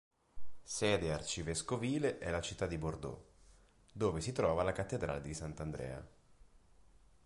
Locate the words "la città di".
2.31-2.79